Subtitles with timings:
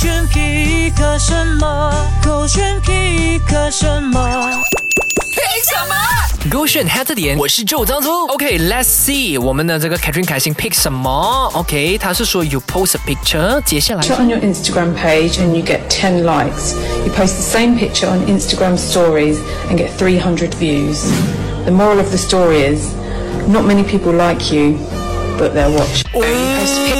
[0.00, 1.92] 选 pick 什么？
[2.24, 4.26] 勾选 pick 什么？
[6.50, 8.08] 勾选 hat 的点，我是周张粗。
[8.28, 11.50] OK，Let's、see 我们的这个 Catherine 开心 pick 什么？
[11.54, 16.74] OK，他是说 you post a picture，接下来 picture on your Instagram page and you get 10 likes.
[17.04, 19.38] You post the same picture on Instagram stories
[19.68, 21.04] and get 300 views.
[21.64, 22.92] The moral of the story is
[23.48, 24.78] not many people like you,
[25.36, 26.06] but they're watching.
[26.14, 26.99] You post a pic- 哦，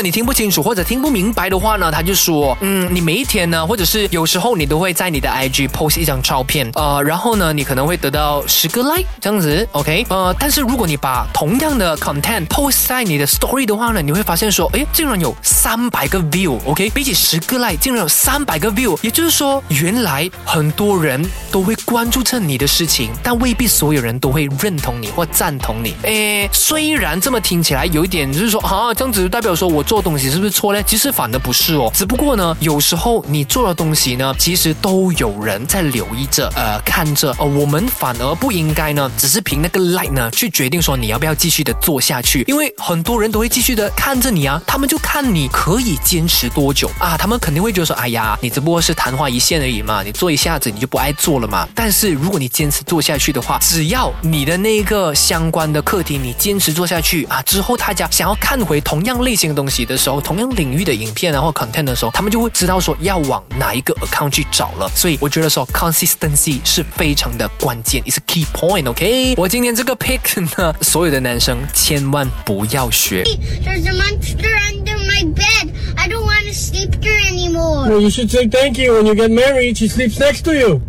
[0.00, 25.94] 你听不清楚或者听不明白的话呢，他就说，嗯，你每一天呢，或者是有时候你都会在你的 IG post 一张照片，呃，然后呢，你可能会得到十个 like 这样子，OK，呃，但是如果你把同样的 content post 在你的 story 的话呢，你会发现说，诶，竟然有三百个 view，OK，、比起十个 like 竟然有三百个 view，也就是说，原来很多人都会关注着你的事情，但未必所有人都会认同你或赞同你。
[26.02, 30.80] 诶，虽然这么听起来有一点就是说啊，这样子代表说我做东西是不是错呢？
[30.84, 51.68] 其实反而不是哦，只不过呢，有时候你做的东西呢，其实都有人在留意着，呃，看着，呃，我们反而不应该呢，只是凭那个 like 呢去决定说你要不要继续的做下去，因为很多人都会继续的看着你啊，他们就看你可以坚持多久啊，他们肯定会觉得说，哎呀，你只不过是昙花一现而已嘛，你做一下子你就不爱做了嘛。
[51.74, 64.90] 但是如果你坚持做下去的话，只要你的那个相关的课题你坚持做下去啊，之后大家想要看回同样类型的东西的时候，同样领域的影片然后 content 的时候，他们就会知道说要往哪一个 account 去找了。
[64.94, 68.88] 所以我觉得说 consistency 是非常的关键，is a key point。
[68.88, 73.24] OK，我今天这个 pick 呢，所有的男生千万不要学。
[73.64, 75.70] There's a monster under my bed.
[75.96, 77.88] I don't want to sleep there anymore.
[77.88, 79.76] Well, you should say thank you when you get married.
[79.76, 80.80] She sleeps next to you.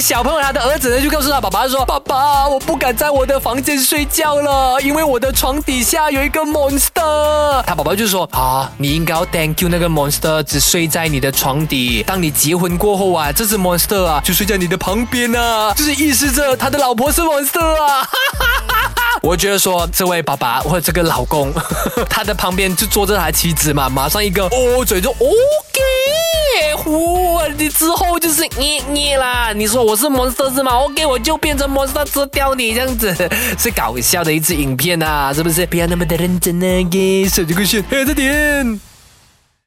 [0.00, 12.02] 小朋友他的儿子呢，就告诉他爸爸说：“爸爸，我不敢在我的房间睡觉了，因为我的床底下有一个 monster。”他爸爸就说：“啊，你应该要 thank you 那个 monster 只睡在你的床底。
[12.06, 18.92] 当你结婚过后啊，这只 monster 啊就睡在你的旁边啊，就是意示着他的老婆是 monster 啊。”哈哈哈
[19.22, 21.52] 我觉得说这位爸爸或者这个老公，
[22.08, 25.16] 他的旁边就坐着他妻子嘛，马上一个哦嘴就哦，
[27.76, 29.52] 之后就是捏捏啦。
[29.54, 33.14] 你说我是 monster 是吗？OK，我就变成 monster 吃掉你这样子，
[33.58, 35.66] 是搞笑的一支影片啊，是不是？
[35.66, 38.80] 不要那么的认真啊，给，手机快线，还有这点。